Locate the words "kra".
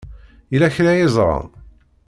0.75-0.89